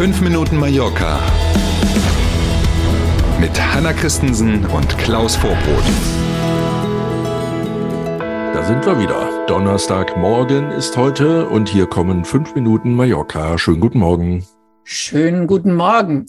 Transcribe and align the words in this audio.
5 0.00 0.22
Minuten 0.22 0.56
Mallorca 0.56 1.20
mit 3.38 3.50
Hanna 3.60 3.92
Christensen 3.92 4.64
und 4.64 4.96
Klaus 4.96 5.36
Vorbrot. 5.36 5.84
Da 8.54 8.64
sind 8.64 8.86
wir 8.86 8.98
wieder. 8.98 9.44
Donnerstagmorgen 9.46 10.70
ist 10.70 10.96
heute 10.96 11.46
und 11.50 11.68
hier 11.68 11.84
kommen 11.84 12.24
5 12.24 12.54
Minuten 12.54 12.94
Mallorca. 12.94 13.58
Schönen 13.58 13.80
guten 13.80 13.98
Morgen. 13.98 14.46
Schönen 14.84 15.46
guten 15.46 15.74
Morgen. 15.74 16.24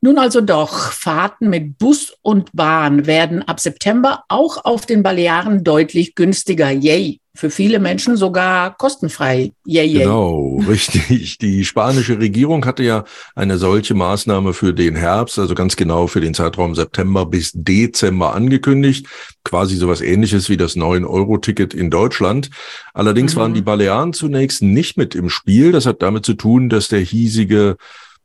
Nun 0.00 0.18
also 0.18 0.40
doch, 0.40 0.90
Fahrten 0.90 1.50
mit 1.50 1.78
Bus 1.78 2.16
und 2.20 2.50
Bahn 2.52 3.06
werden 3.06 3.46
ab 3.46 3.60
September 3.60 4.24
auch 4.28 4.64
auf 4.64 4.86
den 4.86 5.04
Balearen 5.04 5.62
deutlich 5.62 6.16
günstiger. 6.16 6.72
Yay! 6.72 7.20
Für 7.36 7.50
viele 7.50 7.80
Menschen 7.80 8.16
sogar 8.16 8.76
kostenfrei. 8.76 9.50
Yay, 9.64 9.86
yay. 9.86 10.02
Genau, 10.04 10.60
richtig. 10.68 11.38
Die 11.38 11.64
spanische 11.64 12.20
Regierung 12.20 12.64
hatte 12.64 12.84
ja 12.84 13.04
eine 13.34 13.58
solche 13.58 13.94
Maßnahme 13.94 14.52
für 14.52 14.72
den 14.72 14.94
Herbst, 14.94 15.40
also 15.40 15.56
ganz 15.56 15.74
genau 15.74 16.06
für 16.06 16.20
den 16.20 16.34
Zeitraum 16.34 16.76
September 16.76 17.26
bis 17.26 17.50
Dezember 17.52 18.34
angekündigt. 18.34 19.08
Quasi 19.42 19.74
sowas 19.74 20.00
ähnliches 20.00 20.48
wie 20.48 20.56
das 20.56 20.76
9-Euro-Ticket 20.76 21.74
in 21.74 21.90
Deutschland. 21.90 22.50
Allerdings 22.92 23.34
mhm. 23.34 23.40
waren 23.40 23.54
die 23.54 23.62
Balearen 23.62 24.12
zunächst 24.12 24.62
nicht 24.62 24.96
mit 24.96 25.16
im 25.16 25.28
Spiel. 25.28 25.72
Das 25.72 25.86
hat 25.86 26.02
damit 26.02 26.24
zu 26.24 26.34
tun, 26.34 26.68
dass 26.68 26.86
der 26.86 27.00
hiesige 27.00 27.76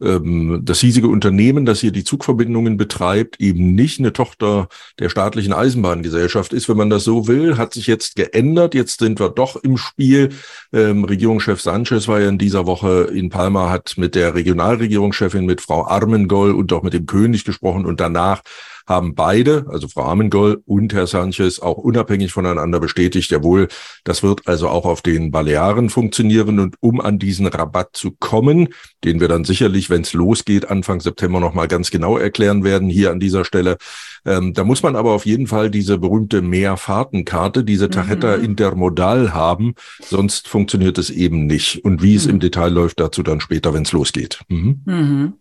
ähm, 0.01 0.61
das 0.63 0.79
hiesige 0.79 1.07
Unternehmen, 1.07 1.65
das 1.65 1.79
hier 1.81 1.91
die 1.91 2.03
Zugverbindungen 2.03 2.77
betreibt, 2.77 3.39
eben 3.39 3.75
nicht 3.75 3.99
eine 3.99 4.13
Tochter 4.13 4.67
der 4.99 5.09
staatlichen 5.09 5.53
Eisenbahngesellschaft 5.53 6.53
ist, 6.53 6.69
wenn 6.69 6.77
man 6.77 6.89
das 6.89 7.03
so 7.03 7.27
will, 7.27 7.57
hat 7.57 7.73
sich 7.73 7.87
jetzt 7.87 8.15
geändert. 8.15 8.75
Jetzt 8.75 8.99
sind 8.99 9.19
wir 9.19 9.29
doch 9.29 9.55
im 9.57 9.77
Spiel. 9.77 10.29
Ähm, 10.73 11.03
Regierungschef 11.03 11.61
Sanchez 11.61 12.07
war 12.07 12.19
ja 12.19 12.29
in 12.29 12.37
dieser 12.37 12.65
Woche 12.65 13.09
in 13.13 13.29
Palma, 13.29 13.69
hat 13.69 13.95
mit 13.97 14.15
der 14.15 14.35
Regionalregierungschefin, 14.35 15.45
mit 15.45 15.61
Frau 15.61 15.85
Armengol 15.85 16.51
und 16.51 16.71
auch 16.73 16.83
mit 16.83 16.93
dem 16.93 17.05
König 17.05 17.45
gesprochen 17.45 17.85
und 17.85 17.99
danach 17.99 18.41
haben 18.89 19.13
beide, 19.13 19.67
also 19.69 19.87
Frau 19.87 20.03
Amengol 20.05 20.63
und 20.65 20.93
Herr 20.93 21.05
Sanchez, 21.05 21.59
auch 21.59 21.77
unabhängig 21.77 22.33
voneinander 22.33 22.79
bestätigt, 22.79 23.29
jawohl, 23.29 23.67
das 24.03 24.23
wird 24.23 24.47
also 24.47 24.67
auch 24.67 24.85
auf 24.85 25.03
den 25.03 25.29
Balearen 25.29 25.89
funktionieren. 25.91 26.59
Und 26.59 26.75
um 26.81 26.99
an 26.99 27.19
diesen 27.19 27.45
Rabatt 27.45 27.89
zu 27.93 28.11
kommen, 28.19 28.69
den 29.03 29.21
wir 29.21 29.27
dann 29.27 29.45
sicherlich, 29.45 29.91
wenn 29.91 30.01
es 30.01 30.13
losgeht, 30.13 30.69
Anfang 30.69 30.99
September 31.01 31.39
nochmal 31.39 31.67
ganz 31.67 31.91
genau 31.91 32.17
erklären 32.17 32.63
werden, 32.63 32.89
hier 32.89 33.11
an 33.11 33.19
dieser 33.19 33.45
Stelle, 33.45 33.77
ähm, 34.25 34.53
da 34.53 34.63
muss 34.63 34.83
man 34.83 34.95
aber 34.95 35.11
auf 35.11 35.25
jeden 35.25 35.47
Fall 35.47 35.69
diese 35.69 35.97
berühmte 35.97 36.41
Mehrfahrtenkarte, 36.41 37.63
diese 37.63 37.89
Tarjeta 37.89 38.37
mhm. 38.37 38.43
Intermodal 38.43 39.33
haben, 39.33 39.75
sonst 40.01 40.47
funktioniert 40.47 40.97
es 40.97 41.09
eben 41.09 41.45
nicht. 41.45 41.83
Und 41.83 42.01
wie 42.01 42.15
es 42.15 42.25
mhm. 42.25 42.31
im 42.31 42.39
Detail 42.39 42.69
läuft, 42.69 42.99
dazu 42.99 43.23
dann 43.23 43.41
später, 43.41 43.73
wenn 43.73 43.83
es 43.83 43.91
losgeht. 43.91 44.39
Mhm. 44.49 44.81
mhm. 44.85 45.33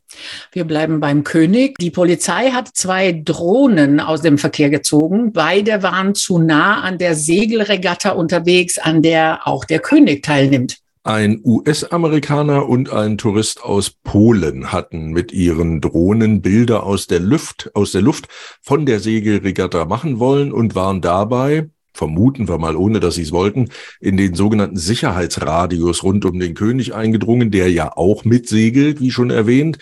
Wir 0.52 0.64
bleiben 0.64 1.00
beim 1.00 1.22
König. 1.22 1.76
Die 1.78 1.90
Polizei 1.90 2.50
hat 2.50 2.68
zwei 2.72 3.12
Drohnen 3.12 4.00
aus 4.00 4.22
dem 4.22 4.38
Verkehr 4.38 4.70
gezogen. 4.70 5.32
Beide 5.34 5.82
waren 5.82 6.14
zu 6.14 6.38
nah 6.38 6.80
an 6.80 6.96
der 6.96 7.14
Segelregatta 7.14 8.12
unterwegs, 8.12 8.78
an 8.78 9.02
der 9.02 9.46
auch 9.46 9.66
der 9.66 9.80
König 9.80 10.22
teilnimmt. 10.22 10.78
Ein 11.08 11.40
US-Amerikaner 11.42 12.68
und 12.68 12.92
ein 12.92 13.16
Tourist 13.16 13.64
aus 13.64 13.88
Polen 13.88 14.72
hatten 14.72 15.10
mit 15.10 15.32
ihren 15.32 15.80
Drohnen 15.80 16.42
Bilder 16.42 16.82
aus 16.82 17.06
der 17.06 17.18
Luft, 17.18 17.70
aus 17.72 17.92
der 17.92 18.02
Luft 18.02 18.28
von 18.60 18.84
der 18.84 19.00
Segelregatta 19.00 19.86
machen 19.86 20.18
wollen 20.18 20.52
und 20.52 20.74
waren 20.74 21.00
dabei, 21.00 21.70
vermuten 21.94 22.46
wir 22.46 22.58
mal, 22.58 22.76
ohne 22.76 23.00
dass 23.00 23.14
sie 23.14 23.22
es 23.22 23.32
wollten, 23.32 23.70
in 24.00 24.18
den 24.18 24.34
sogenannten 24.34 24.76
Sicherheitsradius 24.76 26.02
rund 26.02 26.26
um 26.26 26.38
den 26.38 26.52
König 26.52 26.94
eingedrungen, 26.94 27.50
der 27.50 27.70
ja 27.70 27.96
auch 27.96 28.26
mitsegelt, 28.26 29.00
wie 29.00 29.10
schon 29.10 29.30
erwähnt. 29.30 29.78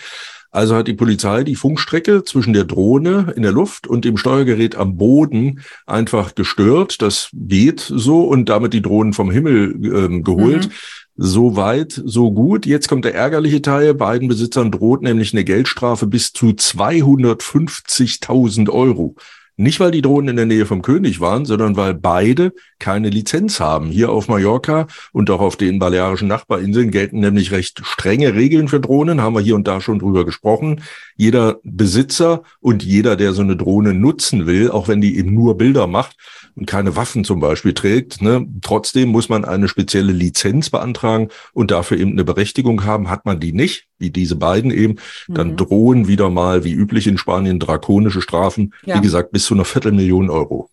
Also 0.52 0.76
hat 0.76 0.86
die 0.86 0.94
Polizei 0.94 1.42
die 1.42 1.56
Funkstrecke 1.56 2.22
zwischen 2.22 2.52
der 2.52 2.64
Drohne 2.64 3.34
in 3.36 3.42
der 3.42 3.52
Luft 3.52 3.88
und 3.88 4.04
dem 4.04 4.16
Steuergerät 4.16 4.76
am 4.76 4.96
Boden 4.96 5.60
einfach 5.86 6.36
gestört. 6.36 7.02
Das 7.02 7.30
geht 7.34 7.80
so 7.80 8.22
und 8.22 8.48
damit 8.48 8.72
die 8.72 8.80
Drohnen 8.80 9.12
vom 9.12 9.32
Himmel 9.32 9.74
ähm, 9.82 10.22
geholt. 10.22 10.68
Mhm. 10.68 10.72
So 11.18 11.56
weit, 11.56 11.98
so 12.04 12.30
gut. 12.30 12.66
Jetzt 12.66 12.88
kommt 12.88 13.06
der 13.06 13.14
ärgerliche 13.14 13.62
Teil. 13.62 13.94
Beiden 13.94 14.28
Besitzern 14.28 14.70
droht 14.70 15.00
nämlich 15.00 15.32
eine 15.32 15.44
Geldstrafe 15.44 16.06
bis 16.06 16.34
zu 16.34 16.48
250.000 16.48 18.68
Euro. 18.68 19.16
Nicht, 19.58 19.80
weil 19.80 19.90
die 19.90 20.02
Drohnen 20.02 20.28
in 20.28 20.36
der 20.36 20.44
Nähe 20.44 20.66
vom 20.66 20.82
König 20.82 21.18
waren, 21.18 21.46
sondern 21.46 21.76
weil 21.76 21.94
beide 21.94 22.52
keine 22.78 23.08
Lizenz 23.08 23.60
haben. 23.60 23.86
Hier 23.86 24.10
auf 24.10 24.28
Mallorca 24.28 24.86
und 25.12 25.30
auch 25.30 25.40
auf 25.40 25.56
den 25.56 25.78
balearischen 25.78 26.28
Nachbarinseln 26.28 26.90
gelten 26.90 27.20
nämlich 27.20 27.52
recht 27.52 27.80
strenge 27.82 28.34
Regeln 28.34 28.68
für 28.68 28.80
Drohnen, 28.80 29.22
haben 29.22 29.34
wir 29.34 29.40
hier 29.40 29.54
und 29.54 29.66
da 29.66 29.80
schon 29.80 29.98
drüber 29.98 30.26
gesprochen. 30.26 30.82
Jeder 31.16 31.60
Besitzer 31.62 32.42
und 32.60 32.84
jeder, 32.84 33.16
der 33.16 33.32
so 33.32 33.40
eine 33.40 33.56
Drohne 33.56 33.94
nutzen 33.94 34.46
will, 34.46 34.70
auch 34.70 34.88
wenn 34.88 35.00
die 35.00 35.16
eben 35.16 35.32
nur 35.32 35.56
Bilder 35.56 35.86
macht, 35.86 36.18
und 36.56 36.66
keine 36.66 36.96
Waffen 36.96 37.22
zum 37.22 37.38
Beispiel 37.38 37.74
trägt. 37.74 38.22
Ne? 38.22 38.46
Trotzdem 38.62 39.10
muss 39.10 39.28
man 39.28 39.44
eine 39.44 39.68
spezielle 39.68 40.12
Lizenz 40.12 40.70
beantragen 40.70 41.28
und 41.52 41.70
dafür 41.70 41.98
eben 41.98 42.12
eine 42.12 42.24
Berechtigung 42.24 42.84
haben. 42.84 43.10
Hat 43.10 43.26
man 43.26 43.38
die 43.38 43.52
nicht, 43.52 43.86
wie 43.98 44.10
diese 44.10 44.36
beiden 44.36 44.70
eben, 44.70 44.96
dann 45.28 45.52
mhm. 45.52 45.56
drohen 45.56 46.08
wieder 46.08 46.30
mal, 46.30 46.64
wie 46.64 46.72
üblich 46.72 47.06
in 47.06 47.18
Spanien, 47.18 47.60
drakonische 47.60 48.22
Strafen. 48.22 48.72
Ja. 48.84 48.96
Wie 48.96 49.02
gesagt, 49.02 49.32
bis 49.32 49.44
zu 49.44 49.54
einer 49.54 49.66
Viertelmillion 49.66 50.30
Euro. 50.30 50.70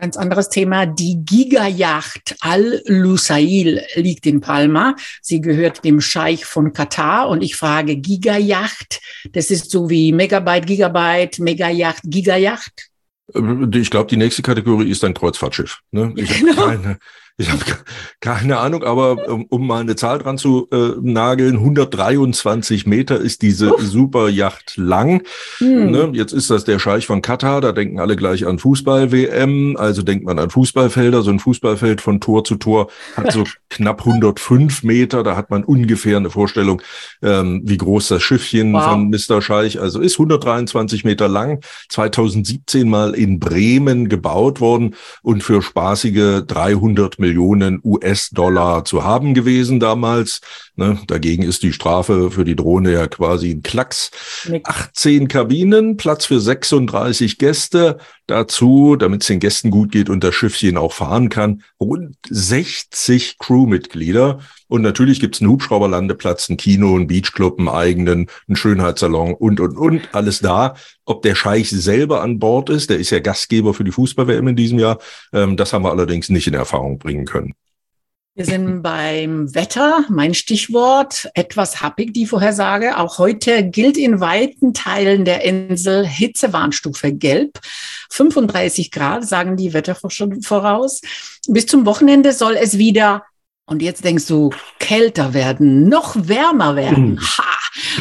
Ganz 0.00 0.16
anderes 0.16 0.48
Thema. 0.48 0.86
Die 0.86 1.22
Gigajacht 1.26 2.36
Al-Lusail 2.40 3.84
liegt 3.96 4.24
in 4.24 4.40
Palma. 4.40 4.96
Sie 5.20 5.42
gehört 5.42 5.84
dem 5.84 6.00
Scheich 6.00 6.46
von 6.46 6.72
Katar. 6.72 7.28
Und 7.28 7.42
ich 7.42 7.54
frage, 7.54 7.96
Gigajacht, 7.96 9.02
das 9.32 9.50
ist 9.50 9.70
so 9.70 9.90
wie 9.90 10.12
Megabyte, 10.12 10.66
Gigabyte, 10.66 11.38
Megajacht, 11.40 12.00
Gigajacht? 12.04 12.89
Äh, 13.34 13.78
ich 13.78 13.90
glaube, 13.90 14.08
die 14.08 14.16
nächste 14.16 14.42
Kategorie 14.42 14.90
ist 14.90 15.04
ein 15.04 15.14
Kreuzfahrtschiff. 15.14 15.80
Ne? 15.90 16.12
Ich 16.16 16.40
genau. 16.40 16.56
habe 16.56 16.78
keine, 16.78 16.98
ich 17.40 17.50
habe 17.50 17.64
keine 18.20 18.58
Ahnung, 18.58 18.84
aber 18.84 19.28
um, 19.28 19.46
um, 19.46 19.66
mal 19.66 19.80
eine 19.80 19.96
Zahl 19.96 20.18
dran 20.18 20.36
zu 20.36 20.68
äh, 20.70 20.92
nageln, 21.00 21.54
123 21.54 22.86
Meter 22.86 23.18
ist 23.18 23.40
diese 23.40 23.74
Uff. 23.74 23.80
Superjacht 23.80 24.76
lang. 24.76 25.22
Hm. 25.56 25.90
Ne? 25.90 26.10
Jetzt 26.12 26.32
ist 26.32 26.50
das 26.50 26.64
der 26.64 26.78
Scheich 26.78 27.06
von 27.06 27.22
Katar, 27.22 27.62
da 27.62 27.72
denken 27.72 27.98
alle 27.98 28.16
gleich 28.16 28.46
an 28.46 28.58
Fußball-WM, 28.58 29.76
also 29.78 30.02
denkt 30.02 30.26
man 30.26 30.38
an 30.38 30.50
Fußballfelder. 30.50 31.22
So 31.22 31.30
ein 31.30 31.38
Fußballfeld 31.38 32.02
von 32.02 32.20
Tor 32.20 32.44
zu 32.44 32.56
Tor 32.56 32.90
hat 33.16 33.32
so 33.32 33.44
knapp 33.70 34.00
105 34.00 34.82
Meter, 34.82 35.22
da 35.22 35.34
hat 35.34 35.50
man 35.50 35.64
ungefähr 35.64 36.18
eine 36.18 36.28
Vorstellung, 36.28 36.82
ähm, 37.22 37.62
wie 37.64 37.78
groß 37.78 38.08
das 38.08 38.22
Schiffchen 38.22 38.74
wow. 38.74 38.84
von 38.84 39.08
Mr. 39.08 39.40
Scheich, 39.40 39.80
also 39.80 40.00
ist 40.00 40.14
123 40.14 41.04
Meter 41.04 41.28
lang, 41.28 41.60
2017 41.88 42.86
mal 42.86 43.14
in 43.14 43.40
Bremen 43.40 44.10
gebaut 44.10 44.60
worden 44.60 44.94
und 45.22 45.42
für 45.42 45.62
spaßige 45.62 46.42
300 46.46 47.18
Millionen 47.18 47.29
Millionen 47.30 47.80
US-Dollar 47.84 48.84
zu 48.84 49.04
haben 49.04 49.34
gewesen 49.34 49.78
damals. 49.78 50.40
Ne, 50.74 50.98
dagegen 51.06 51.44
ist 51.44 51.62
die 51.62 51.72
Strafe 51.72 52.30
für 52.32 52.44
die 52.44 52.56
Drohne 52.56 52.92
ja 52.92 53.06
quasi 53.06 53.50
ein 53.50 53.62
Klacks. 53.62 54.10
18 54.64 55.28
Kabinen, 55.28 55.96
Platz 55.96 56.26
für 56.26 56.40
36 56.40 57.38
Gäste. 57.38 57.98
Dazu, 58.26 58.96
damit 58.96 59.22
es 59.22 59.28
den 59.28 59.40
Gästen 59.40 59.70
gut 59.70 59.92
geht 59.92 60.08
und 60.08 60.24
das 60.24 60.34
Schiffchen 60.34 60.76
auch 60.76 60.92
fahren 60.92 61.28
kann, 61.28 61.62
rund 61.80 62.16
60 62.28 63.38
Crewmitglieder. 63.38 64.40
Und 64.68 64.82
natürlich 64.82 65.20
gibt's 65.20 65.40
einen 65.40 65.50
Hubschrauberlandeplatz, 65.50 66.48
ein 66.48 66.56
Kino, 66.56 66.94
einen 66.94 67.08
Beachclub, 67.08 67.58
einen 67.58 67.68
eigenen, 67.68 68.28
einen 68.46 68.56
Schönheitssalon 68.56 69.34
und, 69.34 69.58
und, 69.60 69.76
und, 69.76 70.14
alles 70.14 70.40
da. 70.40 70.74
Ob 71.10 71.22
der 71.22 71.34
Scheich 71.34 71.70
selber 71.70 72.22
an 72.22 72.38
Bord 72.38 72.70
ist, 72.70 72.88
der 72.88 73.00
ist 73.00 73.10
ja 73.10 73.18
Gastgeber 73.18 73.74
für 73.74 73.82
die 73.82 73.90
Fußball-WM 73.90 74.46
in 74.46 74.54
diesem 74.54 74.78
Jahr, 74.78 75.00
ähm, 75.32 75.56
das 75.56 75.72
haben 75.72 75.82
wir 75.82 75.90
allerdings 75.90 76.28
nicht 76.28 76.46
in 76.46 76.54
Erfahrung 76.54 77.00
bringen 77.00 77.26
können. 77.26 77.54
Wir 78.36 78.44
sind 78.44 78.80
beim 78.82 79.52
Wetter, 79.52 80.04
mein 80.08 80.34
Stichwort, 80.34 81.28
etwas 81.34 81.82
happig 81.82 82.14
die 82.14 82.26
Vorhersage. 82.26 82.96
Auch 82.96 83.18
heute 83.18 83.64
gilt 83.68 83.96
in 83.96 84.20
weiten 84.20 84.72
Teilen 84.72 85.24
der 85.24 85.42
Insel 85.42 86.06
Hitzewarnstufe 86.06 87.12
Gelb. 87.12 87.58
35 88.10 88.92
Grad, 88.92 89.26
sagen 89.26 89.56
die 89.56 89.72
Wetterforscher 89.72 90.28
voraus. 90.42 91.00
Bis 91.48 91.66
zum 91.66 91.86
Wochenende 91.86 92.32
soll 92.32 92.54
es 92.54 92.78
wieder, 92.78 93.24
und 93.66 93.82
jetzt 93.82 94.04
denkst 94.04 94.26
du, 94.26 94.50
kälter 94.78 95.34
werden, 95.34 95.88
noch 95.88 96.16
wärmer 96.16 96.76
werden. 96.76 97.12
Mhm. 97.12 97.20
Ha! 97.20 97.44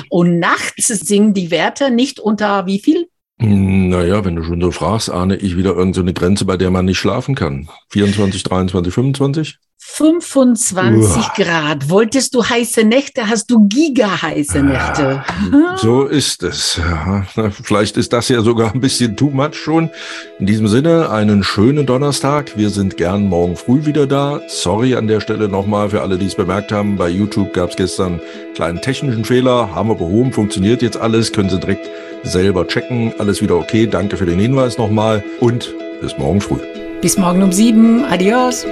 Und 0.09 0.39
nachts 0.39 0.87
sinken 0.87 1.33
die 1.33 1.51
Werte 1.51 1.91
nicht 1.91 2.19
unter 2.19 2.65
wie 2.65 2.79
viel? 2.79 3.07
Naja, 3.37 4.25
wenn 4.25 4.35
du 4.35 4.43
schon 4.43 4.59
so 4.59 4.71
fragst, 4.71 5.09
ahne 5.09 5.37
ich 5.37 5.55
wieder 5.55 5.69
irgendeine 5.69 6.09
so 6.09 6.13
Grenze, 6.13 6.45
bei 6.45 6.57
der 6.57 6.71
man 6.71 6.85
nicht 6.85 6.97
schlafen 6.97 7.35
kann. 7.35 7.69
24, 7.89 8.43
23, 8.43 8.93
25? 8.93 9.59
25 9.91 10.77
Uah. 10.77 11.33
Grad. 11.35 11.89
Wolltest 11.89 12.33
du 12.33 12.43
heiße 12.43 12.83
Nächte, 12.83 13.27
hast 13.27 13.51
du 13.51 13.67
giga-heiße 13.67 14.63
Nächte. 14.63 15.23
So 15.77 16.05
ist 16.05 16.43
es. 16.43 16.77
Ja, 16.77 17.25
vielleicht 17.63 17.97
ist 17.97 18.13
das 18.13 18.29
ja 18.29 18.41
sogar 18.41 18.73
ein 18.73 18.79
bisschen 18.79 19.17
too 19.17 19.29
much 19.29 19.55
schon. 19.55 19.89
In 20.39 20.45
diesem 20.45 20.67
Sinne, 20.67 21.09
einen 21.09 21.43
schönen 21.43 21.85
Donnerstag. 21.85 22.55
Wir 22.55 22.69
sind 22.69 22.95
gern 22.95 23.27
morgen 23.27 23.57
früh 23.57 23.85
wieder 23.85 24.07
da. 24.07 24.41
Sorry 24.47 24.95
an 24.95 25.07
der 25.07 25.19
Stelle 25.19 25.49
nochmal 25.49 25.89
für 25.89 26.01
alle, 26.01 26.17
die 26.17 26.27
es 26.27 26.35
bemerkt 26.35 26.71
haben. 26.71 26.95
Bei 26.95 27.09
YouTube 27.09 27.53
gab 27.53 27.71
es 27.71 27.75
gestern 27.75 28.13
einen 28.13 28.53
kleinen 28.55 28.81
technischen 28.81 29.25
Fehler. 29.25 29.73
Haben 29.75 29.89
wir 29.89 29.95
behoben, 29.95 30.31
funktioniert 30.31 30.81
jetzt 30.81 30.97
alles. 30.97 31.33
Können 31.33 31.49
Sie 31.49 31.59
direkt 31.59 31.89
selber 32.23 32.65
checken. 32.67 33.13
Alles 33.17 33.41
wieder 33.41 33.55
okay. 33.55 33.87
Danke 33.87 34.15
für 34.15 34.25
den 34.25 34.39
Hinweis 34.39 34.77
nochmal 34.77 35.23
und 35.39 35.73
bis 35.99 36.17
morgen 36.17 36.39
früh. 36.39 36.59
Bis 37.01 37.17
morgen 37.17 37.41
um 37.43 37.51
sieben. 37.51 38.05
Adios. 38.05 38.65